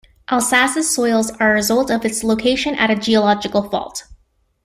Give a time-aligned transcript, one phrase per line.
[0.31, 4.05] Alsace's soils are a result of its location at a geological fault.